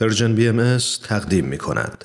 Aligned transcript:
پرژن 0.00 0.34
بی 0.34 0.48
ام 0.48 0.78
تقدیم 1.02 1.44
می 1.44 1.58
کند. 1.58 2.04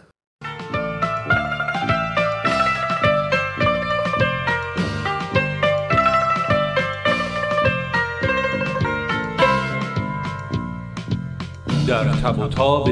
در 11.88 12.04
تب 12.04 12.90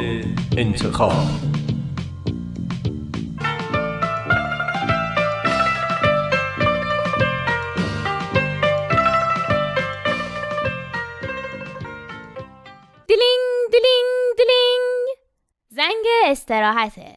انتخاب 0.57 1.50
زنگ 15.81 16.31
استراحته. 16.31 17.15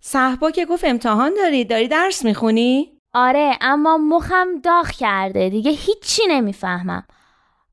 صحبا 0.00 0.50
که 0.50 0.66
گفت 0.66 0.84
امتحان 0.84 1.34
داری 1.34 1.64
داری 1.64 1.88
درس 1.88 2.24
می‌خونی؟ 2.24 2.92
آره 3.14 3.58
اما 3.60 3.98
مخم 3.98 4.60
داغ 4.64 4.90
کرده 4.90 5.48
دیگه 5.48 5.70
هیچی 5.70 6.22
نمی‌فهمم. 6.28 7.06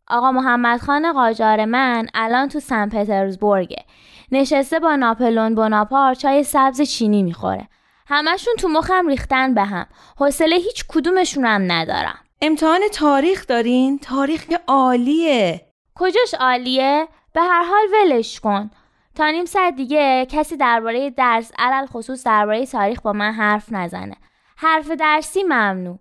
آقا 0.07 0.31
محمد 0.31 0.79
خان 0.79 1.13
قاجار 1.13 1.65
من 1.65 2.07
الان 2.13 2.49
تو 2.49 2.59
سن 2.59 2.89
پترزبورگه. 2.89 3.85
نشسته 4.31 4.79
با 4.79 4.95
ناپلون 4.95 5.55
بناپار 5.55 6.13
چای 6.13 6.43
سبز 6.43 6.81
چینی 6.81 7.23
می‌خوره. 7.23 7.67
همشون 8.07 8.53
تو 8.59 8.67
مخم 8.67 9.07
ریختن 9.07 9.53
به 9.53 9.63
هم. 9.63 9.85
حوصله 10.17 10.55
هیچ 10.55 10.85
کدومشونم 10.87 11.71
ندارم. 11.71 12.19
امتحان 12.41 12.81
تاریخ 12.93 13.47
دارین؟ 13.47 13.99
تاریخ 13.99 14.45
که 14.45 14.59
عالیه. 14.67 15.61
کجاش 15.95 16.33
عالیه؟ 16.39 17.07
به 17.33 17.41
هر 17.41 17.63
حال 17.63 17.83
ولش 17.93 18.39
کن. 18.39 18.71
تا 19.19 19.29
نیم 19.29 19.45
ساعت 19.45 19.75
دیگه 19.75 20.27
کسی 20.29 20.57
درباره 20.57 21.09
درس 21.09 21.51
علل 21.57 21.85
خصوص 21.85 22.25
درباره 22.25 22.65
تاریخ 22.65 23.01
با 23.01 23.13
من 23.13 23.31
حرف 23.31 23.65
نزنه. 23.71 24.15
حرف 24.57 24.91
درسی 24.91 25.43
ممنوع. 25.43 25.99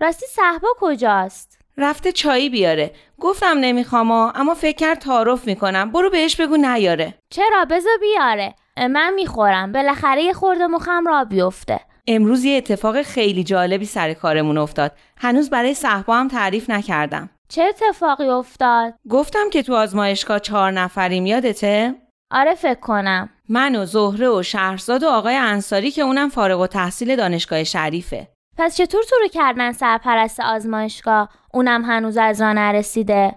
راستی 0.00 0.26
صحبا 0.26 0.68
کجاست؟ 0.80 1.58
رفته 1.76 2.12
چایی 2.12 2.50
بیاره. 2.50 2.90
گفتم 3.20 3.58
نمی‌خوام 3.60 4.10
اما 4.10 4.54
فکر 4.54 4.76
کرد 4.76 4.98
تعارف 4.98 5.46
می‌کنم. 5.46 5.90
برو 5.90 6.10
بهش 6.10 6.36
بگو 6.36 6.56
نیاره. 6.56 7.14
چرا؟ 7.30 7.64
بذار 7.70 7.96
بیاره. 8.00 8.54
من 8.76 9.14
می‌خورم. 9.14 9.72
بالاخره 9.72 10.22
یه 10.22 10.32
خورده 10.32 10.66
مخم 10.66 11.06
را 11.06 11.24
بیفته. 11.24 11.80
امروز 12.06 12.44
یه 12.44 12.56
اتفاق 12.56 13.02
خیلی 13.02 13.44
جالبی 13.44 13.86
سر 13.86 14.14
کارمون 14.14 14.58
افتاد. 14.58 14.92
هنوز 15.18 15.50
برای 15.50 15.74
صحبا 15.74 16.16
هم 16.16 16.28
تعریف 16.28 16.70
نکردم. 16.70 17.30
چه 17.48 17.62
اتفاقی 17.62 18.28
افتاد؟ 18.28 18.94
گفتم 19.10 19.50
که 19.50 19.62
تو 19.62 19.74
آزمایشگاه 19.74 20.38
چهار 20.38 20.70
نفریم. 20.70 21.26
یادته؟ 21.26 21.94
آره 22.32 22.54
فکر 22.54 22.80
کنم. 22.80 23.28
من 23.48 23.76
و 23.76 23.86
زهره 23.86 24.28
و 24.28 24.42
شهرزاد 24.42 25.02
و 25.02 25.08
آقای 25.08 25.36
انصاری 25.36 25.90
که 25.90 26.02
اونم 26.02 26.28
فارغ 26.28 26.60
و 26.60 26.66
تحصیل 26.66 27.16
دانشگاه 27.16 27.64
شریفه. 27.64 28.28
پس 28.58 28.76
چطور 28.76 29.02
تو 29.02 29.16
رو 29.20 29.28
کردن 29.28 29.72
سرپرست 29.72 30.40
آزمایشگاه؟ 30.40 31.28
اونم 31.52 31.84
هنوز 31.84 32.16
از 32.16 32.40
راه 32.40 32.52
نرسیده. 32.52 33.34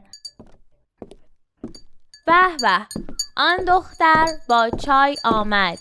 به 2.26 2.34
به 2.62 2.78
آن 3.38 3.58
دختر 3.68 4.26
با 4.50 4.70
چای 4.86 5.16
آمد. 5.24 5.78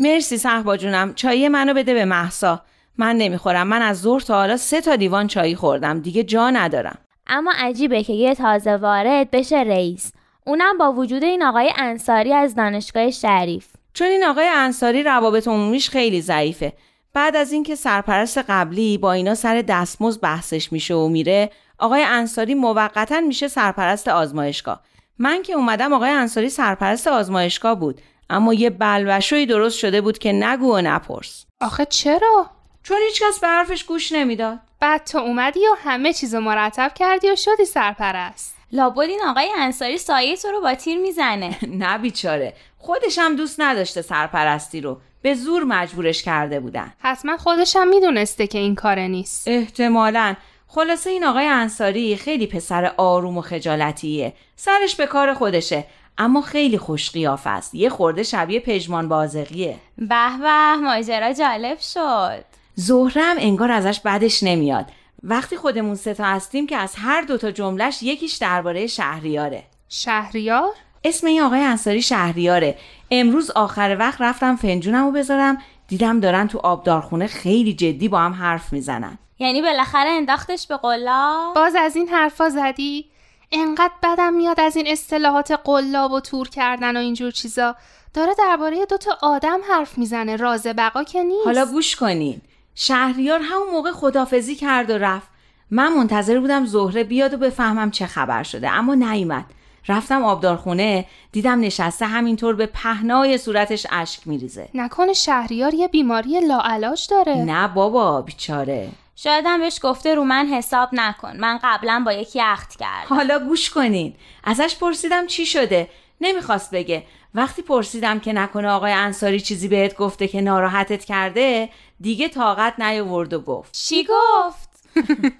مرسی 0.00 0.38
صحبا 0.38 0.76
جونم 0.76 1.14
چایی 1.14 1.48
منو 1.48 1.74
بده 1.74 1.94
به 1.94 2.04
محسا 2.04 2.62
من 2.98 3.16
نمی‌خورم 3.16 3.66
من 3.66 3.82
از 3.82 4.00
ظهر 4.00 4.20
تا 4.20 4.34
حالا 4.34 4.56
سه 4.56 4.80
تا 4.80 4.96
دیوان 4.96 5.26
چایی 5.26 5.56
خوردم 5.56 6.00
دیگه 6.00 6.24
جا 6.24 6.50
ندارم. 6.50 6.98
اما 7.26 7.52
عجیبه 7.56 8.02
که 8.02 8.12
یه 8.12 8.34
تازه 8.34 8.76
وارد 8.76 9.30
بشه 9.30 9.56
رئیس. 9.56 10.12
اونم 10.46 10.78
با 10.78 10.92
وجود 10.92 11.24
این 11.24 11.42
آقای 11.42 11.72
انصاری 11.76 12.32
از 12.32 12.54
دانشگاه 12.54 13.10
شریف. 13.10 13.66
چون 13.94 14.06
این 14.06 14.24
آقای 14.24 14.48
انصاری 14.48 15.02
روابط 15.02 15.48
عمومیش 15.48 15.90
خیلی 15.90 16.20
ضعیفه. 16.20 16.72
بعد 17.14 17.36
از 17.36 17.52
اینکه 17.52 17.74
سرپرست 17.74 18.38
قبلی 18.38 18.98
با 18.98 19.12
اینا 19.12 19.34
سر 19.34 19.62
دستمزد 19.62 20.20
بحثش 20.20 20.72
میشه 20.72 20.94
و 20.94 21.08
میره 21.08 21.50
آقای 21.78 22.02
انصاری 22.02 22.54
موقتا 22.54 23.20
میشه 23.20 23.48
سرپرست 23.48 24.08
آزمایشگاه. 24.08 24.80
من 25.18 25.42
که 25.42 25.52
اومدم 25.52 25.92
آقای 25.92 26.10
انصاری 26.10 26.48
سرپرست 26.48 27.08
آزمایشگاه 27.08 27.74
بود 27.74 28.00
اما 28.30 28.54
یه 28.54 28.70
بلوشوی 28.70 29.46
درست 29.46 29.78
شده 29.78 30.00
بود 30.00 30.18
که 30.18 30.32
نگو 30.32 30.74
و 30.74 30.80
نپرس. 30.80 31.46
آخه 31.60 31.84
چرا؟ 31.84 32.46
چون 32.82 32.96
هیچکس 33.08 33.40
به 33.40 33.48
حرفش 33.48 33.84
گوش 33.84 34.12
نمی‌داد. 34.12 34.58
بعد 34.80 35.04
تو 35.04 35.18
اومدی 35.18 35.60
و 35.60 35.76
همه 35.78 36.12
چیزو 36.12 36.40
مرتب 36.40 36.92
کردی 36.94 37.30
و 37.30 37.36
شدی 37.36 37.64
سرپرست. 37.64 38.53
لابد 38.74 39.00
این 39.00 39.20
آقای 39.28 39.50
انصاری 39.58 39.98
سایه 39.98 40.36
تو 40.36 40.48
رو 40.48 40.60
با 40.60 40.74
تیر 40.74 40.98
می‌زنه. 40.98 41.58
نه 41.82 41.98
بیچاره. 41.98 42.54
خودش 42.78 43.18
هم 43.18 43.36
دوست 43.36 43.60
نداشته 43.60 44.02
سرپرستی 44.02 44.80
رو. 44.80 45.00
به 45.22 45.34
زور 45.34 45.64
مجبورش 45.64 46.22
کرده 46.22 46.60
بودن. 46.60 46.92
حتما 46.98 47.36
خودشم 47.36 47.88
می‌دونسته 47.88 48.46
که 48.46 48.58
این 48.58 48.74
کاره 48.74 49.08
نیست. 49.08 49.48
احتمالا. 49.48 50.34
خلاصه 50.68 51.10
این 51.10 51.24
آقای 51.24 51.46
انصاری 51.46 52.16
خیلی 52.16 52.46
پسر 52.46 52.92
آروم 52.96 53.38
و 53.38 53.40
خجالتیه. 53.40 54.32
سرش 54.56 54.96
به 54.96 55.06
کار 55.06 55.34
خودشه. 55.34 55.84
اما 56.18 56.40
خیلی 56.40 56.78
خوش 56.78 57.10
قیافه 57.10 57.50
است. 57.50 57.74
یه 57.74 57.88
خورده 57.88 58.22
شبیه 58.22 58.60
پژمان 58.60 59.08
بازقیه 59.08 59.76
به 59.98 60.38
به 60.40 60.76
ماجرا 60.76 61.32
جالب 61.32 61.78
شد. 61.78 62.44
زهره 62.74 63.22
هم 63.22 63.36
انگار 63.38 63.70
ازش 63.70 64.00
بدش 64.00 64.42
نمیاد. 64.42 64.86
وقتی 65.26 65.56
خودمون 65.56 65.94
سه 65.94 66.14
تا 66.14 66.24
هستیم 66.24 66.66
که 66.66 66.76
از 66.76 66.94
هر 66.96 67.22
دوتا 67.22 67.50
جملش 67.50 68.02
یکیش 68.02 68.34
درباره 68.34 68.86
شهریاره. 68.86 69.64
شهریار؟ 69.88 70.70
اسم 71.04 71.26
این 71.26 71.42
آقای 71.42 71.60
انصاری 71.60 72.02
شهریاره. 72.02 72.78
امروز 73.10 73.50
آخر 73.50 73.96
وقت 73.98 74.20
رفتم 74.20 74.56
فنجونمو 74.56 75.10
بذارم 75.10 75.58
دیدم 75.88 76.20
دارن 76.20 76.48
تو 76.48 76.58
آبدارخونه 76.58 77.26
خیلی 77.26 77.74
جدی 77.74 78.08
با 78.08 78.18
هم 78.18 78.32
حرف 78.32 78.72
می‌زنن. 78.72 79.18
یعنی 79.38 79.62
بالاخره 79.62 80.10
انداختش 80.10 80.66
به 80.66 80.76
قلا 80.76 81.52
باز 81.56 81.74
از 81.78 81.96
این 81.96 82.08
حرفا 82.08 82.48
زدی؟ 82.48 83.06
انقدر 83.52 83.94
بدم 84.02 84.32
میاد 84.34 84.60
از 84.60 84.76
این 84.76 84.86
اصطلاحات 84.88 85.50
قلاب 85.64 86.12
و 86.12 86.20
تور 86.20 86.48
کردن 86.48 86.96
و 86.96 87.00
اینجور 87.00 87.30
چیزا. 87.30 87.76
داره 88.14 88.34
درباره 88.38 88.86
دوتا 88.86 89.18
آدم 89.22 89.60
حرف 89.70 89.98
می‌زنه 89.98 90.36
راز 90.36 90.66
بقا 90.66 91.04
که 91.04 91.22
نیست. 91.22 91.46
حالا 91.46 91.66
گوش 91.66 91.96
کنین. 91.96 92.40
شهریار 92.74 93.40
همون 93.42 93.70
موقع 93.72 93.92
خدافزی 93.92 94.54
کرد 94.54 94.90
و 94.90 94.98
رفت. 94.98 95.28
من 95.70 95.92
منتظر 95.92 96.40
بودم 96.40 96.66
زهره 96.66 97.04
بیاد 97.04 97.34
و 97.34 97.36
بفهمم 97.36 97.90
چه 97.90 98.06
خبر 98.06 98.42
شده 98.42 98.70
اما 98.70 98.94
نیومد. 98.94 99.44
رفتم 99.88 100.24
آبدارخونه 100.24 101.06
دیدم 101.32 101.60
نشسته 101.60 102.06
همینطور 102.06 102.54
به 102.54 102.66
پهنای 102.66 103.38
صورتش 103.38 103.86
اشک 103.90 104.26
میریزه. 104.26 104.68
نکنه 104.74 105.12
شهریار 105.12 105.74
یه 105.74 105.88
بیماری 105.88 106.40
لاعلاج 106.40 107.06
داره. 107.10 107.34
نه 107.34 107.68
بابا 107.68 108.22
بیچاره. 108.22 108.88
شایدم 109.16 109.60
بهش 109.60 109.78
گفته 109.82 110.14
رو 110.14 110.24
من 110.24 110.46
حساب 110.46 110.88
نکن. 110.92 111.36
من 111.36 111.58
قبلا 111.62 112.02
با 112.06 112.12
یکی 112.12 112.40
عهد 112.40 112.76
کردم. 112.76 113.16
حالا 113.16 113.38
گوش 113.38 113.70
کنین. 113.70 114.14
ازش 114.44 114.76
پرسیدم 114.80 115.26
چی 115.26 115.46
شده. 115.46 115.88
نمی‌خواست 116.20 116.70
بگه. 116.70 117.02
وقتی 117.34 117.62
پرسیدم 117.62 118.20
که 118.20 118.32
نکنه 118.32 118.68
آقای 118.68 118.92
انصاری 118.92 119.40
چیزی 119.40 119.68
بهت 119.68 119.96
گفته 119.96 120.28
که 120.28 120.40
ناراحتت 120.40 121.04
کرده 121.04 121.68
دیگه 122.00 122.28
طاقت 122.28 122.80
نیاورد 122.80 123.32
و 123.32 123.40
گفت. 123.40 123.72
چی 123.72 124.04
گفت؟ 124.04 124.68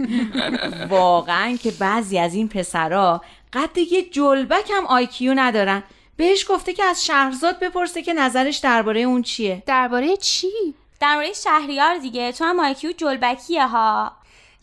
واقعا 0.90 1.56
که 1.56 1.70
بعضی 1.70 2.18
از 2.18 2.34
این 2.34 2.48
پسرا 2.48 3.22
قد 3.52 3.78
یه 3.78 4.02
جلبک 4.02 4.70
هم 4.70 4.86
آیکیو 4.86 5.34
ندارن. 5.36 5.82
بهش 6.16 6.46
گفته 6.48 6.72
که 6.72 6.84
از 6.84 7.04
شهرزاد 7.04 7.58
بپرسه 7.60 8.02
که 8.02 8.12
نظرش 8.12 8.56
درباره 8.56 9.00
اون 9.00 9.22
چیه. 9.22 9.62
درباره 9.66 10.16
چی؟ 10.16 10.74
درباره 11.00 11.32
شهریار 11.32 11.98
دیگه. 11.98 12.32
تو 12.32 12.44
هم 12.44 12.60
آیکیو 12.60 12.92
جلبکیه 12.92 13.66
ها. 13.66 14.12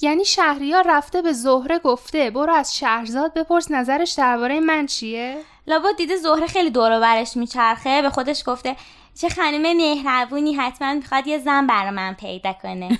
یعنی 0.01 0.25
شهریار 0.25 0.83
رفته 0.87 1.21
به 1.21 1.33
زهره 1.33 1.79
گفته 1.79 2.29
برو 2.29 2.53
از 2.53 2.77
شهرزاد 2.77 3.33
بپرس 3.33 3.71
نظرش 3.71 4.11
درباره 4.11 4.59
من 4.59 4.85
چیه؟ 4.85 5.37
لابد 5.67 5.95
دیده 5.97 6.15
زهره 6.15 6.47
خیلی 6.47 6.69
دور 6.69 6.91
و 6.91 6.99
برش 6.99 7.37
میچرخه 7.37 8.01
به 8.01 8.09
خودش 8.09 8.43
گفته 8.45 8.75
چه 9.21 9.29
خانم 9.29 9.77
مهربونی 9.77 10.53
حتما 10.53 10.93
می‌خواد 10.93 11.27
یه 11.27 11.39
زن 11.39 11.67
برا 11.67 11.91
من 11.91 12.13
پیدا 12.13 12.53
کنه. 12.53 12.99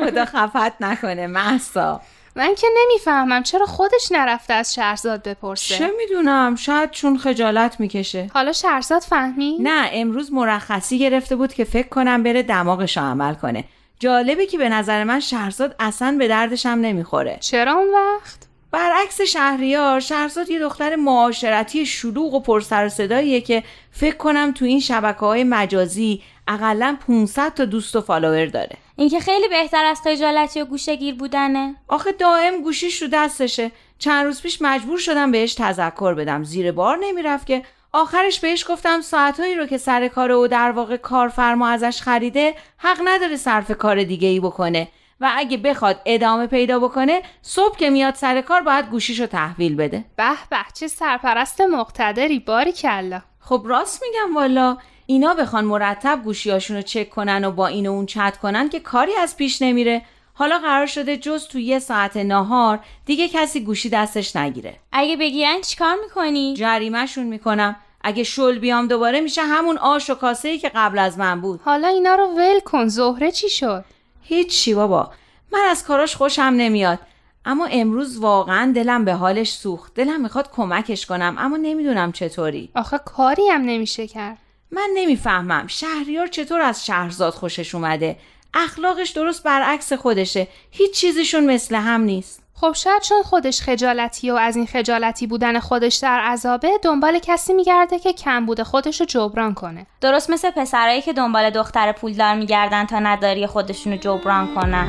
خدا 0.00 0.24
خفت 0.24 0.82
نکنه 0.82 1.26
محسا 1.26 2.00
من 2.36 2.54
که 2.54 2.66
نمی‌فهمم 2.78 3.42
چرا 3.42 3.66
خودش 3.66 4.12
نرفته 4.12 4.54
از 4.54 4.74
شهرزاد 4.74 5.22
بپرسه. 5.22 5.78
چه 5.78 5.90
می‌دونم 5.98 6.56
شاید 6.56 6.90
چون 6.90 7.18
خجالت 7.18 7.80
می‌کشه. 7.80 8.30
حالا 8.34 8.52
شهرزاد 8.52 9.02
فهمی؟ 9.02 9.58
نه 9.60 9.90
امروز 9.92 10.32
مرخصی 10.32 10.98
گرفته 10.98 11.36
بود 11.36 11.52
که 11.52 11.64
فکر 11.64 11.88
کنم 11.88 12.22
بره 12.22 12.42
دماغش 12.42 12.98
عمل 12.98 13.34
کنه. 13.34 13.64
جالبه 13.98 14.46
که 14.46 14.58
به 14.58 14.68
نظر 14.68 15.04
من 15.04 15.20
شهرزاد 15.20 15.76
اصلا 15.78 16.16
به 16.18 16.28
دردشم 16.28 16.68
نمی‌خوره. 16.68 17.38
چرا 17.40 17.72
اون 17.72 17.88
وقت؟ 17.94 18.48
برعکس 18.70 19.20
شهریار 19.20 20.00
شهرزاد 20.00 20.50
یه 20.50 20.58
دختر 20.58 20.96
معاشرتی 20.96 21.86
شلوغ 21.86 22.34
و 22.34 22.40
پرسر 22.40 22.86
و 22.86 22.88
صداییه 22.88 23.40
که 23.40 23.62
فکر 23.92 24.16
کنم 24.16 24.52
تو 24.52 24.64
این 24.64 24.80
شبکه 24.80 25.18
های 25.18 25.44
مجازی 25.44 26.22
اقلا 26.48 26.96
500 27.06 27.54
تا 27.54 27.64
دوست 27.64 27.96
و 27.96 28.00
فالوور 28.00 28.46
داره. 28.46 28.76
این 28.96 29.08
که 29.08 29.20
خیلی 29.20 29.48
بهتر 29.48 29.84
از 29.84 30.00
خجالتی 30.04 30.60
و 30.60 30.64
گوشگیر 30.64 31.14
بودنه. 31.14 31.74
آخه 31.88 32.12
دائم 32.12 32.62
گوشیش 32.62 33.02
رو 33.02 33.08
دستشه. 33.12 33.70
چند 33.98 34.24
روز 34.26 34.42
پیش 34.42 34.62
مجبور 34.62 34.98
شدم 34.98 35.30
بهش 35.30 35.54
تذکر 35.54 36.14
بدم. 36.14 36.44
زیر 36.44 36.72
بار 36.72 36.98
نمی‌رفت 37.02 37.46
که 37.46 37.62
آخرش 37.92 38.40
بهش 38.40 38.64
گفتم 38.68 39.00
ساعتهایی 39.00 39.54
رو 39.54 39.66
که 39.66 39.78
سر 39.78 40.08
کار 40.08 40.32
و 40.32 40.46
در 40.46 40.70
واقع 40.70 40.96
کارفرما 40.96 41.68
ازش 41.68 42.02
خریده 42.02 42.54
حق 42.76 42.98
نداره 43.04 43.36
صرف 43.36 43.70
کار 43.70 44.04
دیگه 44.04 44.28
ای 44.28 44.40
بکنه 44.40 44.88
و 45.20 45.30
اگه 45.36 45.56
بخواد 45.56 46.00
ادامه 46.06 46.46
پیدا 46.46 46.78
بکنه 46.78 47.22
صبح 47.42 47.76
که 47.76 47.90
میاد 47.90 48.14
سر 48.14 48.40
کار 48.40 48.60
باید 48.60 48.90
گوشیشو 48.90 49.26
تحویل 49.26 49.76
بده. 49.76 50.04
به 50.16 50.30
به 50.50 50.56
چه 50.74 50.88
سرپرست 50.88 51.60
مقتدری 51.60 52.38
باری 52.38 52.72
کلا 52.72 53.22
خب 53.40 53.62
راست 53.64 54.02
میگم 54.02 54.36
والا. 54.36 54.76
اینا 55.06 55.34
بخوان 55.34 55.64
مرتب 55.64 56.20
گوشیاشون 56.24 56.76
رو 56.76 56.82
چک 56.82 57.10
کنن 57.10 57.44
و 57.44 57.50
با 57.50 57.66
این 57.66 57.86
و 57.86 57.92
اون 57.92 58.06
چت 58.06 58.36
کنن 58.36 58.68
که 58.68 58.80
کاری 58.80 59.12
از 59.14 59.36
پیش 59.36 59.62
نمیره. 59.62 60.02
حالا 60.38 60.58
قرار 60.58 60.86
شده 60.86 61.16
جز 61.16 61.48
تو 61.48 61.58
یه 61.58 61.78
ساعت 61.78 62.16
نهار 62.16 62.80
دیگه 63.06 63.28
کسی 63.28 63.60
گوشی 63.60 63.88
دستش 63.88 64.36
نگیره. 64.36 64.76
اگه 64.92 65.16
بگیرن 65.16 65.60
چیکار 65.60 65.96
می‌کنی؟ 66.02 66.54
جریمهشون 66.54 67.26
می‌کنم. 67.26 67.76
اگه 68.00 68.24
شل 68.24 68.58
بیام 68.58 68.88
دوباره 68.88 69.20
میشه 69.20 69.42
همون 69.42 69.78
آش 69.78 70.10
و 70.10 70.14
کاسه 70.14 70.48
ای 70.48 70.58
که 70.58 70.70
قبل 70.74 70.98
از 70.98 71.18
من 71.18 71.40
بود. 71.40 71.60
حالا 71.64 71.88
اینا 71.88 72.14
رو 72.14 72.26
ول 72.26 72.60
کن. 72.60 72.88
زهره 72.88 73.32
چی 73.32 73.48
شد؟ 73.48 73.84
هیچی 74.22 74.74
بابا. 74.74 75.10
من 75.52 75.66
از 75.70 75.84
کاراش 75.84 76.16
خوشم 76.16 76.42
نمیاد. 76.42 76.98
اما 77.44 77.66
امروز 77.66 78.18
واقعا 78.18 78.72
دلم 78.72 79.04
به 79.04 79.14
حالش 79.14 79.52
سوخت. 79.52 79.94
دلم 79.94 80.20
می‌خواد 80.20 80.50
کمکش 80.50 81.06
کنم 81.06 81.36
اما 81.38 81.56
نمی‌دونم 81.56 82.12
چطوری. 82.12 82.70
آخه 82.74 82.98
کاری 82.98 83.48
هم 83.48 83.60
نمیشه 83.60 84.06
کرد. 84.06 84.38
من 84.70 84.90
نمی‌فهمم. 84.94 85.66
شهریار 85.66 86.26
چطور 86.26 86.60
از 86.60 86.86
شهرزاد 86.86 87.32
خوشش 87.32 87.74
اومده؟ 87.74 88.16
اخلاقش 88.54 89.10
درست 89.10 89.42
برعکس 89.42 89.92
خودشه. 89.92 90.48
هیچ 90.70 90.94
چیزیشون 90.94 91.46
مثل 91.46 91.74
هم 91.74 92.00
نیست. 92.00 92.42
خب 92.60 92.72
شاید 92.72 93.02
چون 93.02 93.22
خودش 93.22 93.60
خجالتی 93.60 94.30
و 94.30 94.34
از 94.34 94.56
این 94.56 94.66
خجالتی 94.66 95.26
بودن 95.26 95.60
خودش 95.60 95.96
در 95.96 96.20
عذابه 96.20 96.70
دنبال 96.82 97.18
کسی 97.18 97.52
میگرده 97.52 97.98
که 97.98 98.12
کم 98.12 98.46
بوده 98.46 98.64
خودش 98.64 99.00
رو 99.00 99.06
جبران 99.06 99.54
کنه. 99.54 99.86
درست 100.00 100.30
مثل 100.30 100.50
پسرایی 100.50 101.02
که 101.02 101.12
دنبال 101.12 101.50
دختر 101.50 101.92
پولدار 101.92 102.34
میگردن 102.34 102.86
تا 102.86 102.98
نداری 102.98 103.46
خودشونو 103.46 103.96
جبران 103.96 104.54
کنن. 104.54 104.88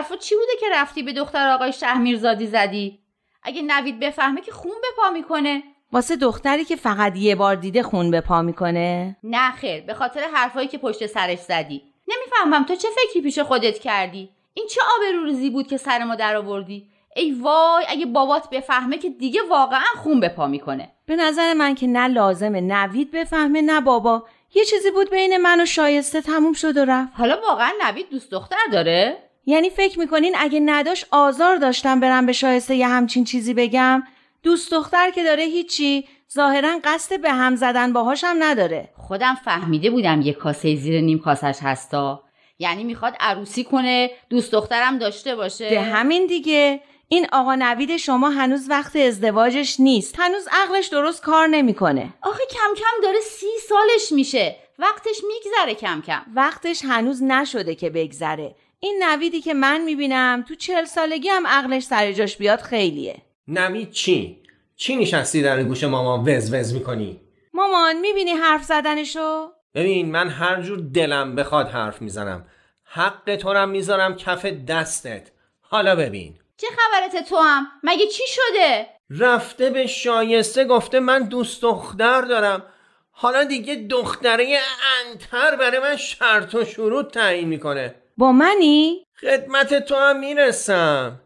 حرفا 0.00 0.16
چی 0.16 0.34
بوده 0.34 0.52
که 0.60 0.66
رفتی 0.72 1.02
به 1.02 1.12
دختر 1.12 1.50
آقای 1.50 1.72
شهمیرزادی 1.72 2.46
زدی؟ 2.46 2.98
اگه 3.42 3.62
نوید 3.62 4.00
بفهمه 4.00 4.40
که 4.40 4.52
خون 4.52 4.72
به 4.82 4.88
پا 4.96 5.10
می‌کنه. 5.10 5.62
واسه 5.92 6.16
دختری 6.16 6.64
که 6.64 6.76
فقط 6.76 7.16
یه 7.16 7.34
بار 7.34 7.54
دیده 7.54 7.82
خون 7.82 8.10
به 8.10 8.20
پا 8.20 8.42
می‌کنه؟ 8.42 9.16
نه 9.22 9.52
خیر 9.52 9.80
به 9.80 9.94
خاطر 9.94 10.20
حرفایی 10.34 10.68
که 10.68 10.78
پشت 10.78 11.06
سرش 11.06 11.38
زدی. 11.38 11.82
نمی‌فهمم 12.08 12.64
تو 12.64 12.74
چه 12.74 12.88
فکری 12.88 13.22
پیش 13.22 13.38
خودت 13.38 13.78
کردی؟ 13.78 14.30
این 14.54 14.66
چه 14.70 14.80
آبروریزی 14.96 15.50
بود 15.50 15.66
که 15.66 15.76
سر 15.76 16.04
ما 16.04 16.14
در 16.14 16.36
آوردی؟ 16.36 16.86
ای 17.16 17.32
وای 17.32 17.84
اگه 17.88 18.06
بابات 18.06 18.50
بفهمه 18.50 18.98
که 18.98 19.10
دیگه 19.10 19.40
واقعا 19.50 19.84
خون 19.96 20.20
به 20.20 20.28
پا 20.28 20.46
می‌کنه. 20.46 20.92
به 21.06 21.16
نظر 21.16 21.54
من 21.54 21.74
که 21.74 21.86
نه 21.86 22.08
لازمه 22.08 22.60
نوید 22.60 23.10
بفهمه 23.10 23.62
نه 23.62 23.80
بابا. 23.80 24.24
یه 24.54 24.64
چیزی 24.64 24.90
بود 24.90 25.10
بین 25.10 25.36
من 25.36 25.60
و 25.60 25.66
شایسته 25.66 26.20
تموم 26.20 26.52
شد 26.52 26.76
و 26.76 26.84
رفت. 26.84 27.12
حالا 27.14 27.40
واقعا 27.48 27.72
نوید 27.82 28.10
دوست 28.10 28.30
دختر 28.30 28.66
داره؟ 28.72 29.29
یعنی 29.46 29.70
فکر 29.70 29.98
می‌کنین 29.98 30.34
اگه 30.38 30.60
نداشت 30.60 31.06
آزار 31.10 31.56
داشتم 31.56 32.00
برم 32.00 32.26
به 32.26 32.32
شایسته 32.32 32.74
یه 32.74 32.88
همچین 32.88 33.24
چیزی 33.24 33.54
بگم؟ 33.54 34.02
دوست 34.42 34.70
دختر 34.70 35.10
که 35.10 35.24
داره 35.24 35.42
هیچی 35.42 36.08
ظاهرا 36.34 36.78
قصد 36.84 37.20
به 37.20 37.32
هم 37.32 37.56
زدن 37.56 37.92
باهاشم 37.92 38.36
نداره. 38.38 38.88
خودم 38.96 39.34
فهمیده 39.34 39.90
بودم 39.90 40.20
یه 40.20 40.32
کاسه 40.32 40.76
زیر 40.76 41.00
نیم 41.00 41.18
کاسش 41.18 41.58
هستا. 41.62 42.22
یعنی 42.58 42.84
می‌خواد 42.84 43.16
عروسی 43.20 43.64
کنه 43.64 44.10
دوست 44.30 44.52
دخترم 44.52 44.98
داشته 44.98 45.36
باشه. 45.36 45.70
به 45.70 45.80
همین 45.80 46.26
دیگه. 46.26 46.80
این 47.08 47.26
آقا 47.32 47.54
نوید 47.54 47.96
شما 47.96 48.30
هنوز 48.30 48.70
وقت 48.70 48.96
ازدواجش 48.96 49.80
نیست. 49.80 50.14
هنوز 50.18 50.48
عقلش 50.52 50.86
درست 50.86 51.22
کار 51.22 51.46
نمی‌کنه. 51.46 52.14
آخه 52.22 52.42
کم 52.50 52.74
کم 52.76 53.02
داره 53.02 53.20
سی 53.20 53.46
سالش 53.68 54.12
میشه. 54.12 54.56
وقتش 54.78 55.20
میگذره 55.28 55.74
کم 55.74 56.02
کم. 56.06 56.22
وقتش 56.34 56.84
هنوز 56.84 57.22
نشده 57.22 57.74
که 57.74 57.90
بگذره. 57.90 58.54
این 58.82 59.02
نویدی 59.02 59.40
که 59.40 59.54
من 59.54 59.80
می‌بینم 59.80 60.44
تو 60.48 60.54
چهل 60.54 60.84
سالگی 60.84 61.28
هم 61.28 61.46
عقلش 61.46 61.82
سر 61.82 62.12
جاش 62.12 62.36
بیاد 62.36 62.60
خیلیه 62.60 63.22
نوید 63.48 63.90
چی؟ 63.90 64.42
چی 64.76 64.96
نشستی 64.96 65.42
در 65.42 65.62
گوش 65.62 65.84
مامان 65.84 66.20
وز 66.28 66.54
وز 66.54 66.74
می‌کنی؟ 66.74 67.20
مامان 67.54 68.00
می‌بینی 68.00 68.30
حرف 68.30 68.64
زدنشو؟ 68.64 69.48
ببین 69.74 70.10
من 70.10 70.28
هر 70.28 70.62
جور 70.62 70.78
دلم 70.94 71.34
بخواد 71.34 71.68
حرف 71.68 72.02
می‌زنم 72.02 72.46
حق 72.84 73.36
تو 73.36 73.52
رم 73.52 73.68
می‌ذارم 73.68 74.16
کف 74.16 74.46
دستت 74.46 75.30
حالا 75.60 75.96
ببین 75.96 76.34
چه 76.56 76.66
خبرت 76.66 77.28
تو 77.28 77.36
هم؟ 77.36 77.66
مگه 77.82 78.06
چی 78.06 78.22
شده؟ 78.26 78.86
رفته 79.10 79.70
به 79.70 79.86
شایسته 79.86 80.64
گفته 80.64 81.00
من 81.00 81.22
دوست 81.22 81.62
دختر 81.62 82.20
دارم 82.20 82.62
حالا 83.10 83.44
دیگه 83.44 83.74
دختره 83.74 84.58
انتر 85.06 85.56
برای 85.56 85.78
من 85.78 85.96
شرط 85.96 86.54
و 86.54 86.64
شروط 86.64 87.14
تعیین 87.14 87.48
می‌کنه 87.48 87.94
با 88.20 88.32
منی؟ 88.32 89.06
خدمت 89.20 89.74
تو 89.74 89.94
هم 89.94 90.18
می‌رسم. 90.20 91.20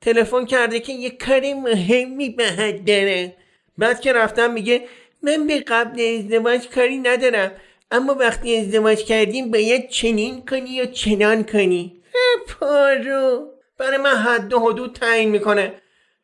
تلفن 0.00 0.44
کرده 0.44 0.80
که 0.80 0.92
یه 0.92 1.10
کاری 1.10 1.54
مهمی 1.54 2.30
بهت 2.30 2.84
داره. 2.84 3.36
بعد 3.78 4.00
که 4.00 4.12
رفتم 4.12 4.50
میگه 4.50 4.88
من 5.22 5.46
به 5.46 5.60
قبل 5.60 6.18
ازدواج 6.18 6.68
کاری 6.68 6.98
ندارم 6.98 7.52
اما 7.90 8.14
وقتی 8.14 8.56
ازدواج 8.56 9.04
کردیم 9.04 9.50
باید 9.50 9.88
چنین 9.88 10.46
کنی 10.46 10.70
یا 10.70 10.86
چنان 10.86 11.44
کنی؟ 11.44 12.02
پارو. 12.48 13.48
برای 13.78 13.98
من 13.98 14.16
حد 14.16 14.52
و 14.52 14.58
حدود 14.58 14.92
تعیین 14.92 15.28
می‌کنه. 15.28 15.74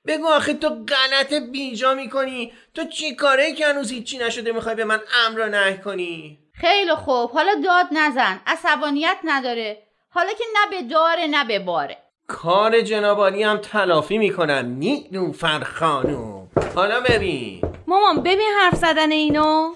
بگو 0.07 0.27
آخه 0.27 0.55
تو 0.55 0.69
غلط 0.69 1.35
بیجا 1.53 1.95
می‌کنی. 1.95 2.53
تو 2.75 2.85
چی 2.85 3.15
کاره 3.15 3.53
که 3.53 3.67
هنوز 3.67 3.93
هیچی 3.93 4.19
نشده 4.19 4.53
می‌خوای 4.53 4.75
به 4.75 4.85
من 4.85 5.01
امر 5.27 5.41
و 5.41 5.49
نه 5.49 5.77
کنی؟ 5.77 6.39
خیلی 6.53 6.95
خوب. 6.95 7.31
حالا 7.31 7.55
داد 7.65 7.87
نزن. 7.93 8.41
عصبانیت 8.47 9.17
نداره. 9.25 9.83
حالا 10.17 10.33
که 10.33 10.45
نه 10.55 10.71
به 10.71 10.89
داره 10.89 11.27
نه 11.27 11.45
به 11.45 11.59
باره. 11.59 11.99
کار 12.29 12.81
جنابالی 12.81 13.43
هم 13.43 13.57
تلافی 13.57 14.19
می‌کنم 14.19 14.77
نیلوفر 14.79 15.61
خانوم. 15.61 16.49
حالا 16.75 17.01
ببین. 17.01 17.61
مامان 17.87 18.23
ببین 18.23 18.49
حرف 18.61 18.75
زدن 18.75 19.13
اینو. 19.13 19.75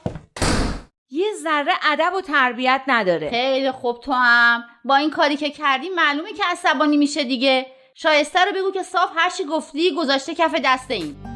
یه 1.10 1.26
ذره 1.42 1.72
ادب 1.92 2.14
و 2.14 2.20
تربیت 2.20 2.82
نداره. 2.86 3.30
خیلی 3.30 3.70
خوب 3.70 4.00
تو 4.00 4.12
هم. 4.12 4.64
با 4.84 4.96
این 4.96 5.10
کاری 5.10 5.36
که 5.36 5.50
کردی 5.50 5.88
معلومه 5.88 6.32
که 6.32 6.42
عصبانی 6.52 6.96
میشه 6.96 7.24
دیگه. 7.24 7.66
شایسته 7.94 8.44
رو 8.44 8.52
بگو 8.52 8.70
که 8.70 8.82
صاف 8.82 9.10
هر 9.16 9.30
چی 9.30 9.44
گفتی 9.44 9.94
گذاشته 9.94 10.34
کف 10.34 10.54
دست 10.64 10.90
این. 10.90 11.29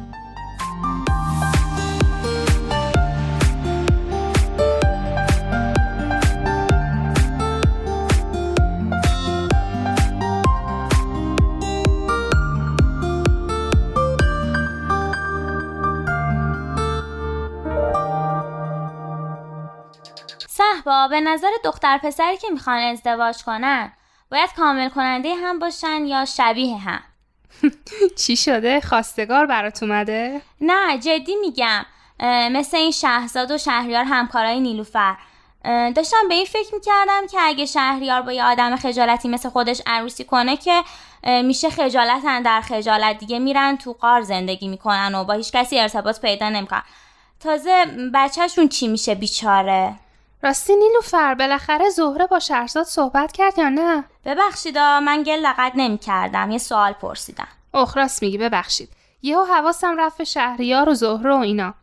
به 21.07 21.21
نظر 21.21 21.51
دختر 21.63 21.97
پسری 21.97 22.37
که 22.37 22.49
می‌خوان 22.49 22.77
ازدواج 22.77 23.43
کنن 23.43 23.91
باید 24.31 24.53
کامل 24.53 24.89
کننده 24.89 25.35
هم 25.35 25.59
باشن 25.59 26.05
یا 26.05 26.25
شبیه 26.25 26.77
هم؟ 26.77 27.03
چی 28.25 28.35
شده؟ 28.35 28.81
خواستگار 28.81 29.45
برات 29.45 29.83
اومده؟ 29.83 30.41
نه 30.61 30.97
جدی 30.97 31.35
میگم. 31.35 31.85
مثل 32.51 32.77
این 32.77 32.91
شهزاد 32.91 33.51
و 33.51 33.57
شهریار 33.57 34.03
همکارای 34.03 34.59
نیلوفر. 34.59 35.15
داشتم 35.95 36.27
به 36.29 36.35
این 36.35 36.45
فکر 36.45 36.73
می‌کردم 36.75 37.27
که 37.31 37.37
اگه 37.41 37.65
شهریار 37.65 38.21
با 38.21 38.31
یه 38.31 38.43
آدم 38.43 38.75
خجالتی 38.75 39.27
مثل 39.27 39.49
خودش 39.49 39.81
عروسی 39.85 40.23
کنه 40.23 40.57
که 40.57 40.83
میشه 41.43 41.69
خجالت 41.69 42.43
در 42.43 42.61
خجالت. 42.61 43.17
دیگه 43.17 43.39
میرن 43.39 43.77
تو 43.77 43.93
قار 43.93 44.21
زندگی 44.21 44.67
می‌کنن 44.67 45.15
و 45.15 45.23
با 45.23 45.33
هیچ 45.33 45.51
کسی 45.51 45.79
ارتباط 45.79 46.21
پیدا 46.21 46.49
نمی‌کنن. 46.49 46.83
تازه 47.39 47.85
بچهشون 48.13 48.67
چی 48.67 48.87
میشه 48.87 49.15
بیچاره؟ 49.15 49.95
راستی 50.45 50.75
نیلوفر 50.75 51.33
بالاخره 51.33 51.89
زهره 51.89 52.27
با 52.27 52.39
شهرزاد 52.39 52.85
صحبت 52.85 53.31
کرد 53.31 53.59
یا 53.59 53.69
نه؟ 53.69 54.03
ببخشید 54.25 54.77
من 54.77 55.23
گل 55.23 55.39
لقد 55.39 55.71
نمی 55.75 55.97
کردم 55.97 56.51
یه 56.51 56.57
سوال 56.57 56.93
پرسیدم. 56.93 57.47
اخ 57.73 57.97
راست 57.97 58.23
میگی 58.23 58.37
ببخشید. 58.37 58.89
یهو 59.21 59.43
حواسم 59.43 59.97
رفت 59.99 60.17
به 60.17 60.23
شهریار 60.23 60.89
و 60.89 60.93
زهره 60.93 61.33
و 61.33 61.37
اینا. 61.37 61.73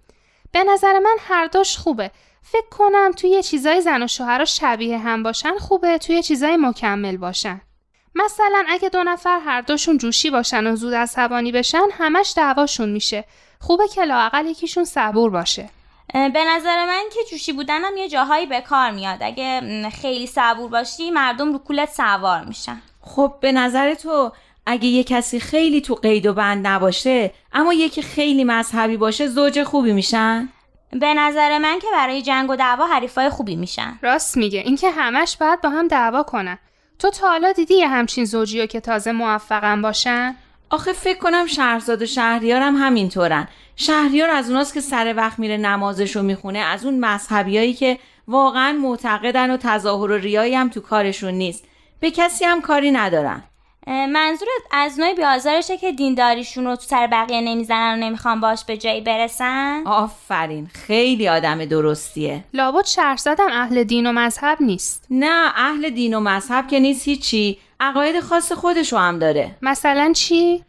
به 0.52 0.64
نظر 0.64 0.98
من 0.98 1.16
هر 1.20 1.46
دوش 1.46 1.76
خوبه. 1.76 2.10
فکر 2.42 2.68
کنم 2.70 3.12
توی 3.16 3.42
چیزای 3.42 3.80
زن 3.80 4.02
و 4.02 4.06
شوهر 4.06 4.44
شبیه 4.44 4.98
هم 4.98 5.22
باشن 5.22 5.58
خوبه 5.58 5.98
توی 5.98 6.22
چیزای 6.22 6.56
مکمل 6.56 7.16
باشن. 7.16 7.60
مثلا 8.14 8.64
اگه 8.68 8.88
دو 8.88 9.02
نفر 9.02 9.38
هر 9.38 9.60
دوشون 9.60 9.98
جوشی 9.98 10.30
باشن 10.30 10.66
و 10.66 10.76
زود 10.76 10.94
عصبانی 10.94 11.52
بشن 11.52 11.88
همش 11.98 12.32
دعواشون 12.36 12.88
میشه. 12.88 13.24
خوبه 13.60 13.88
که 13.88 14.04
لاقل 14.04 14.46
یکیشون 14.46 14.84
صبور 14.84 15.30
باشه. 15.30 15.68
به 16.12 16.44
نظر 16.44 16.86
من 16.86 17.02
که 17.14 17.20
جوشی 17.30 17.52
بودنم 17.52 17.96
یه 17.96 18.08
جاهایی 18.08 18.46
به 18.46 18.60
کار 18.60 18.90
میاد. 18.90 19.18
اگه 19.22 19.60
خیلی 19.90 20.26
صبور 20.26 20.68
باشی 20.68 21.10
مردم 21.10 21.52
رو 21.52 21.58
کولت 21.58 21.92
سوار 21.92 22.44
میشن. 22.44 22.82
خب 23.00 23.34
به 23.40 23.52
نظر 23.52 23.94
تو 23.94 24.32
اگه 24.66 24.86
یه 24.86 25.04
کسی 25.04 25.40
خیلی 25.40 25.80
تو 25.80 25.94
قید 25.94 26.26
و 26.26 26.32
بند 26.34 26.66
نباشه 26.66 27.30
اما 27.52 27.74
یکی 27.74 28.02
خیلی 28.02 28.44
مذهبی 28.44 28.96
باشه 28.96 29.26
زوج 29.26 29.62
خوبی 29.62 29.92
میشن؟ 29.92 30.48
به 30.90 31.14
نظر 31.14 31.58
من 31.58 31.78
که 31.78 31.86
برای 31.92 32.22
جنگ 32.22 32.50
و 32.50 32.56
دعوا 32.56 32.86
حریفای 32.86 33.28
خوبی 33.28 33.56
میشن. 33.56 33.98
راست 34.02 34.36
میگه. 34.36 34.60
اینکه 34.60 34.90
همش 34.90 35.36
باید 35.36 35.60
با 35.60 35.68
هم 35.68 35.88
دعوا 35.88 36.22
کنن. 36.22 36.58
تو 36.98 37.10
تا 37.10 37.28
حالا 37.28 37.52
دیدی 37.52 37.74
یه 37.74 37.88
همچین 37.88 38.24
زوجی 38.24 38.66
که 38.66 38.80
تازه 38.80 39.12
موفقن 39.12 39.82
باشن؟ 39.82 40.36
آخه 40.72 40.92
فکر 40.92 41.18
کنم 41.18 41.46
شهرزاد 41.46 42.02
و 42.02 42.06
شهریار 42.06 42.62
هم 42.62 42.76
همینطورن. 42.76 43.48
شهریار 43.76 44.30
از 44.30 44.50
اوناست 44.50 44.74
که 44.74 44.80
سر 44.80 45.14
وقت 45.16 45.38
میره 45.38 45.56
نمازشو 45.56 46.22
می‌خونه 46.22 46.58
از 46.58 46.84
اون 46.84 47.04
مذهبیایی 47.04 47.74
که 47.74 47.98
واقعا 48.28 48.72
معتقدن 48.72 49.50
و 49.50 49.56
تظاهر 49.56 50.10
و 50.10 50.16
ریایی 50.16 50.54
هم 50.54 50.68
تو 50.68 50.80
کارشون 50.80 51.34
نیست. 51.34 51.64
به 52.00 52.10
کسی 52.10 52.44
هم 52.44 52.60
کاری 52.60 52.90
ندارن. 52.90 53.42
منظورت 53.86 54.62
از 54.72 55.00
نوع 55.00 55.14
بیازارشه 55.14 55.76
که 55.76 55.92
دینداریشون 55.92 56.64
رو 56.64 56.76
تو 56.76 56.82
سر 56.82 57.06
بقیه 57.06 57.40
نمی‌زنن 57.40 57.94
و 57.94 58.06
نمی‌خوان 58.06 58.40
باش 58.40 58.64
به 58.64 58.76
جایی 58.76 59.00
برسن؟ 59.00 59.82
آفرین 59.86 60.70
خیلی 60.74 61.28
آدم 61.28 61.64
درستیه. 61.64 62.44
لابد 62.54 62.84
شهرزادم 62.84 63.52
اهل 63.52 63.84
دین 63.84 64.06
و 64.06 64.12
مذهب 64.12 64.58
نیست. 64.60 65.06
نه 65.10 65.52
اهل 65.56 65.90
دین 65.90 66.14
و 66.14 66.20
مذهب 66.20 66.68
که 66.68 66.80
نیست 66.80 67.08
هیچی. 67.08 67.58
عقاید 67.82 68.20
خاص 68.20 68.52
خودشو 68.52 68.96
هم 68.96 69.18
داره. 69.18 69.50
مثلا 69.62 70.12
چی؟ 70.12 70.64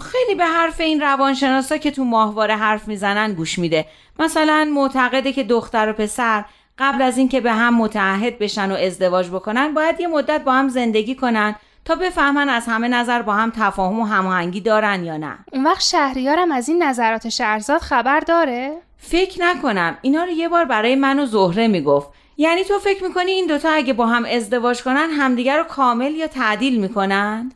خیلی 0.00 0.34
به 0.38 0.44
حرف 0.44 0.80
این 0.80 1.00
روانشناسا 1.00 1.76
که 1.76 1.90
تو 1.90 2.04
ماهواره 2.04 2.56
حرف 2.56 2.88
می‌زنن 2.88 3.32
گوش 3.32 3.58
میده. 3.58 3.86
مثلا 4.18 4.70
معتقده 4.74 5.32
که 5.32 5.44
دختر 5.44 5.88
و 5.88 5.92
پسر 5.92 6.44
قبل 6.78 7.02
از 7.02 7.18
اینکه 7.18 7.40
به 7.40 7.52
هم 7.52 7.74
متعهد 7.74 8.38
بشن 8.38 8.72
و 8.72 8.74
ازدواج 8.74 9.30
بکنن 9.30 9.74
باید 9.74 10.00
یه 10.00 10.06
مدت 10.06 10.44
با 10.44 10.52
هم 10.52 10.68
زندگی 10.68 11.14
کنن 11.14 11.54
تا 11.84 11.94
بفهمن 11.94 12.48
از 12.48 12.66
همه 12.66 12.88
نظر 12.88 13.22
با 13.22 13.32
هم 13.32 13.52
تفاهم 13.56 14.00
و 14.00 14.04
هماهنگی 14.04 14.60
دارن 14.60 15.04
یا 15.04 15.16
نه. 15.16 15.38
اون 15.52 15.64
وقت 15.64 15.82
شهریارم 15.82 16.52
از 16.52 16.68
این 16.68 16.82
نظرات 16.82 17.28
شهرزاد 17.28 17.80
خبر 17.80 18.20
داره؟ 18.20 18.72
فکر 18.98 19.42
نکنم. 19.42 19.98
اینا 20.02 20.24
رو 20.24 20.30
یه 20.30 20.48
بار 20.48 20.64
برای 20.64 20.94
من 20.94 21.18
و 21.18 21.26
زهره 21.26 21.68
می‌گفت. 21.68 22.10
یعنی 22.38 22.64
تو 22.64 22.78
فکر 22.78 23.04
می‌کنی 23.04 23.30
این 23.30 23.46
دوتا 23.46 23.70
اگه 23.70 23.92
با 23.92 24.06
هم 24.06 24.24
ازدواج 24.24 24.82
کنن 24.82 25.10
همدیگر 25.10 25.56
رو 25.58 25.64
کامل 25.64 26.14
یا 26.14 26.26
تعدیل 26.26 26.80
می‌کنن؟ 26.80 27.52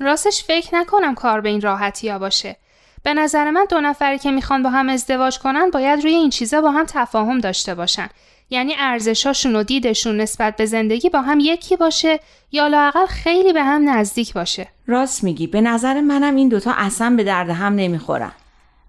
راستش 0.00 0.44
فکر 0.44 0.74
نکنم 0.74 1.14
کار 1.14 1.40
به 1.40 1.48
این 1.48 1.60
راحتی 1.60 2.08
ها 2.08 2.18
باشه. 2.18 2.56
به 3.02 3.14
نظر 3.14 3.50
من 3.50 3.66
دو 3.70 3.80
نفری 3.80 4.18
که 4.18 4.30
می‌خوان 4.30 4.62
با 4.62 4.70
هم 4.70 4.88
ازدواج 4.88 5.38
کنن 5.38 5.70
باید 5.70 6.02
روی 6.02 6.14
این 6.14 6.30
چیزا 6.30 6.60
با 6.60 6.70
هم 6.70 6.84
تفاهم 6.88 7.38
داشته 7.38 7.74
باشن. 7.74 8.08
یعنی 8.50 8.74
ارزشاشون 8.78 9.56
و 9.56 9.62
دیدشون 9.62 10.20
نسبت 10.20 10.56
به 10.56 10.66
زندگی 10.66 11.08
با 11.08 11.20
هم 11.20 11.40
یکی 11.40 11.76
باشه 11.76 12.20
یا 12.52 12.66
لاقل 12.66 13.06
خیلی 13.06 13.52
به 13.52 13.62
هم 13.62 13.90
نزدیک 13.90 14.32
باشه. 14.32 14.68
راست 14.86 15.24
میگی. 15.24 15.46
به 15.46 15.60
نظر 15.60 16.00
منم 16.00 16.36
این 16.36 16.48
دوتا 16.48 16.72
اصلا 16.76 17.16
به 17.16 17.24
درد 17.24 17.50
هم 17.50 17.74
نمی‌خورن. 17.74 18.32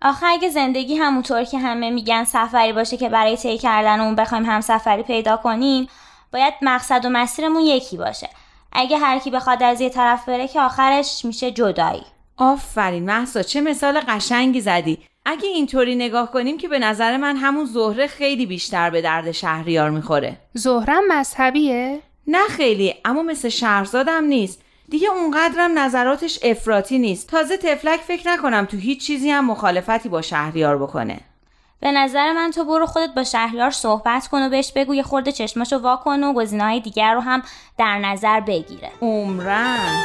آخه 0.01 0.25
اگه 0.25 0.49
زندگی 0.49 0.95
همونطور 0.95 1.43
که 1.43 1.59
همه 1.59 1.89
میگن 1.89 2.23
سفری 2.23 2.73
باشه 2.73 2.97
که 2.97 3.09
برای 3.09 3.37
طی 3.37 3.57
کردن 3.57 3.99
اون 3.99 4.15
بخوایم 4.15 4.45
هم 4.45 4.61
سفری 4.61 5.03
پیدا 5.03 5.37
کنیم 5.37 5.87
باید 6.33 6.53
مقصد 6.61 7.05
و 7.05 7.09
مسیرمون 7.09 7.61
یکی 7.61 7.97
باشه. 7.97 8.29
اگه 8.71 8.97
هر 8.97 9.19
کی 9.19 9.31
بخواد 9.31 9.63
از 9.63 9.81
یه 9.81 9.89
طرف 9.89 10.25
بره 10.25 10.47
که 10.47 10.61
آخرش 10.61 11.25
میشه 11.25 11.51
جدایی. 11.51 12.03
آفرین 12.37 13.05
محسا 13.05 13.43
چه 13.43 13.61
مثال 13.61 13.99
قشنگی 14.07 14.61
زدی. 14.61 14.97
اگه 15.25 15.47
اینطوری 15.47 15.95
نگاه 15.95 16.31
کنیم 16.31 16.57
که 16.57 16.67
به 16.67 16.79
نظر 16.79 17.17
من 17.17 17.37
همون 17.37 17.65
زهره 17.65 18.07
خیلی 18.07 18.45
بیشتر 18.45 18.89
به 18.89 19.01
درد 19.01 19.31
شهریار 19.31 19.89
می‌خوره. 19.89 20.37
زهرم 20.53 21.03
مذهبیه؟ 21.07 21.99
نه 22.27 22.47
خیلی 22.49 22.95
اما 23.05 23.23
مثل 23.23 23.49
شهرزادم 23.49 24.23
نیست. 24.23 24.61
دیگه 24.89 25.09
اونقدرم 25.09 25.79
نظراتش 25.79 26.39
افراطی 26.43 26.99
نیست. 26.99 27.29
تازه 27.29 27.57
تفلک 27.57 27.99
فکر 27.99 28.29
نکنم 28.29 28.65
تو 28.65 28.77
هیچ 28.77 29.07
چیزی 29.07 29.29
هم 29.31 29.45
مخالفتی 29.45 30.09
با 30.09 30.21
شهریار 30.21 30.77
بکنه. 30.77 31.19
به 31.79 31.91
نظر 31.91 32.33
من 32.33 32.51
تو 32.51 32.65
برو 32.65 32.85
خودت 32.85 33.13
با 33.15 33.23
شهریار 33.23 33.71
صحبت 33.71 34.27
کن 34.27 34.41
و 34.41 34.49
بهش 34.49 34.71
بگو 34.75 34.95
یه 34.95 35.03
خورده 35.03 35.31
چشماشو 35.31 35.77
واکن 35.77 36.23
و 36.23 36.33
گزینه‌های 36.33 36.79
دیگر 36.79 37.13
رو 37.13 37.19
هم 37.19 37.41
در 37.77 37.99
نظر 37.99 38.39
بگیره. 38.39 38.91
عمرن. 39.01 40.03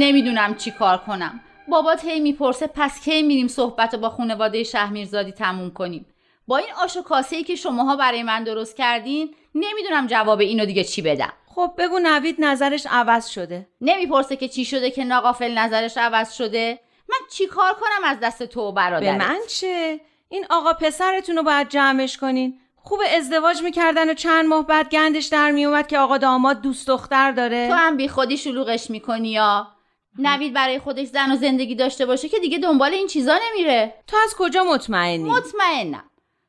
نمی‌دونم 0.00 0.54
چی 0.54 0.70
کار 0.70 0.98
کنم. 0.98 1.40
بابات 1.68 2.04
هی 2.04 2.20
می‌پرسه 2.20 2.66
پس 2.74 3.00
کی 3.00 3.22
میریم 3.22 3.48
صحبت 3.48 3.94
رو 3.94 4.00
با 4.00 4.10
خانواده 4.10 4.62
شهمیرزادی 4.62 5.32
تموم 5.32 5.70
کنیم؟ 5.70 6.06
با 6.46 6.56
این 6.56 6.68
آش 6.82 6.96
و 6.96 7.02
کاسه 7.02 7.36
ای 7.36 7.44
که 7.44 7.56
شماها 7.56 7.96
برای 7.96 8.22
من 8.22 8.44
درست 8.44 8.76
کردین 8.76 9.34
نمی‌دونم 9.54 10.06
جواب 10.06 10.40
اینو 10.40 10.64
دیگه 10.66 10.84
چی 10.84 11.02
بدم. 11.02 11.32
خب 11.46 11.72
بگو 11.78 11.98
نوید 11.98 12.36
نظرش 12.38 12.86
عوض 12.90 13.28
شده. 13.28 13.68
نمی‌پرسه 13.80 14.36
که 14.36 14.48
چی 14.48 14.64
شده 14.64 14.90
که 14.90 15.04
ناقافل 15.04 15.58
نظرش 15.58 15.96
عوض 15.96 16.32
شده. 16.32 16.78
من 17.08 17.16
چی 17.32 17.46
کار 17.46 17.72
کنم 17.72 18.08
از 18.08 18.16
دست 18.22 18.42
تو 18.42 18.72
برادرت؟ 18.72 19.18
به 19.18 19.28
من 19.28 19.38
چه؟ 19.48 20.00
این 20.28 20.46
آقا 20.50 20.72
پسرتون 20.72 21.36
رو 21.36 21.42
باید 21.42 21.68
جمعش 21.68 22.16
کنین. 22.18 22.58
خوب 22.76 23.00
ازدواج 23.16 23.62
می‌کردن 23.62 24.10
و 24.10 24.14
چند 24.14 24.46
ماه 24.46 24.66
بعد 24.66 24.88
گندش 24.88 25.26
در 25.26 25.50
میومد 25.50 25.86
که 25.86 25.98
آقا 25.98 26.18
داماد 26.18 26.60
دوست 26.60 26.88
دختر 26.88 27.32
داره. 27.32 27.68
تو 27.68 27.74
هم 27.74 27.96
بی 27.96 28.08
خودی 28.08 28.36
شلوغش 28.36 28.90
می‌کنی 28.90 29.28
یا؟ 29.28 29.68
نوید 30.18 30.52
برای 30.52 30.78
خودش 30.78 31.06
زن 31.06 31.32
و 31.32 31.36
زندگی 31.36 31.74
داشته 31.74 32.06
باشه 32.06 32.28
که 32.28 32.38
دیگه 32.38 32.58
دنبال 32.58 32.94
این 32.94 33.06
چیزا 33.06 33.38
نمیره. 33.48 33.94
تو 34.06 34.16
از 34.24 34.34
کجا 34.38 34.64
مطمئنی؟ 34.64 35.30
مطمئنم. 35.30 36.04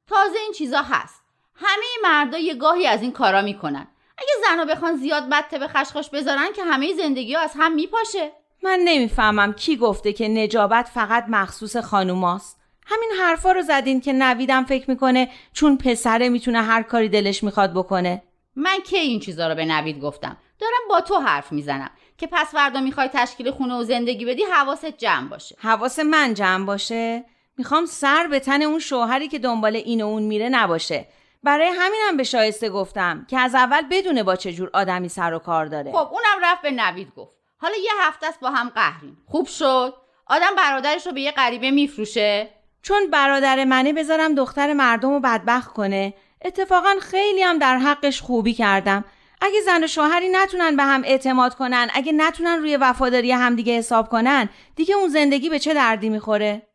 تازه 0.07 0.39
این 0.39 0.51
چیزا 0.51 0.81
هست. 0.81 1.21
همه 1.55 1.85
مردا 2.03 2.37
یه 2.37 2.53
گاهی 2.53 2.87
از 2.87 3.01
این 3.01 3.11
کارا 3.11 3.41
می‌کنن. 3.41 3.87
اگه 4.17 4.29
زنا 4.49 4.65
بخوان 4.65 4.95
زیاد 4.95 5.29
بده 5.29 5.59
به 5.59 5.67
خشخاش 5.67 6.09
بذارن 6.09 6.47
که 6.55 6.63
همه 6.63 6.93
زندگی 6.93 7.33
ها 7.33 7.41
از 7.41 7.51
هم 7.55 7.71
میپاشه. 7.73 8.31
من 8.63 8.79
نمی‌فهمم 8.83 9.53
کی 9.53 9.75
گفته 9.75 10.13
که 10.13 10.27
نجابت 10.27 10.89
فقط 10.93 11.25
مخصوص 11.29 11.77
خانوماست. 11.77 12.57
همین 12.85 13.11
حرفا 13.19 13.51
رو 13.51 13.61
زدین 13.61 14.01
که 14.01 14.13
نویدم 14.13 14.63
فکر 14.63 14.89
می‌کنه 14.89 15.29
چون 15.53 15.77
پسره 15.77 16.29
می‌تونه 16.29 16.61
هر 16.61 16.83
کاری 16.83 17.09
دلش 17.09 17.43
می‌خواد 17.43 17.73
بکنه. 17.73 18.23
من 18.55 18.79
کی 18.79 18.97
این 18.97 19.19
چیزا 19.19 19.47
رو 19.47 19.55
به 19.55 19.65
نوید 19.65 19.99
گفتم؟ 19.99 20.37
دارم 20.59 20.81
با 20.89 21.01
تو 21.01 21.15
حرف 21.15 21.51
می‌زنم. 21.51 21.91
که 22.21 22.27
پس 22.31 22.51
فردا 22.51 22.79
می‌خوای 22.79 23.09
تشکیل 23.13 23.51
خونه 23.51 23.75
و 23.75 23.83
زندگی 23.83 24.25
بدی 24.25 24.43
حواست 24.43 24.85
جمع 24.85 25.29
باشه. 25.29 25.55
حواس 25.59 25.99
من 25.99 26.33
جمع 26.33 26.65
باشه؟ 26.65 27.25
می‌خوام 27.57 27.85
سر 27.85 28.27
به 28.27 28.39
تن 28.39 28.61
اون 28.61 28.79
شوهری 28.79 29.27
که 29.27 29.39
دنبال 29.39 29.75
این 29.75 30.01
و 30.01 30.07
اون 30.07 30.23
میره 30.23 30.49
نباشه. 30.49 31.07
برای 31.43 31.67
همینم 31.67 32.17
به 32.17 32.23
شایسته 32.23 32.69
گفتم 32.69 33.25
که 33.29 33.39
از 33.39 33.55
اول 33.55 33.81
بدونه 33.91 34.23
با 34.23 34.35
چه 34.35 34.53
جور 34.53 34.69
آدمی 34.73 35.09
سر 35.09 35.33
و 35.33 35.39
کار 35.39 35.65
داره. 35.65 35.91
خب 35.91 35.97
اونم 36.11 36.43
رفت 36.43 36.61
به 36.61 36.71
نوید 36.71 37.11
گفت. 37.15 37.35
حالا 37.57 37.73
یه 37.83 37.91
هفته 38.01 38.27
است 38.27 38.39
با 38.39 38.49
هم 38.49 38.69
قهریم. 38.69 39.17
خوب 39.27 39.47
شد؟ 39.47 39.93
آدم 40.27 40.55
برادرش 40.57 41.05
رو 41.07 41.13
به 41.13 41.21
یه 41.21 41.31
غریبه 41.31 41.71
میفروشه؟ 41.71 42.49
چون 42.81 43.09
برادر 43.09 43.63
منه 43.63 43.93
بذارم 43.93 44.35
دختر 44.35 44.73
مردم 44.73 45.09
رو 45.09 45.19
بدبخت 45.19 45.73
کنه. 45.73 46.13
اتفاقا 46.45 46.95
خیلی 47.01 47.41
هم 47.41 47.57
در 47.57 47.77
حقش 47.77 48.21
خوبی 48.21 48.53
کردم. 48.53 49.05
اگه 49.41 49.61
زن 49.65 49.83
و 49.83 49.87
شوهری 49.87 50.29
نتونن 50.29 50.75
به 50.75 50.83
هم 50.83 51.01
اعتماد 51.05 51.55
کنن 51.55 51.89
اگه 51.93 52.11
نتونن 52.11 52.59
روی 52.59 52.77
وفاداری 52.77 53.31
همدیگه 53.31 53.77
حساب 53.77 54.09
کنن 54.09 54.49
دیگه 54.75 54.95
اون 54.95 55.09
زندگی 55.09 55.49
به 55.49 55.59
چه 55.59 55.73
دردی 55.73 56.09
می‌خوره؟ 56.09 56.70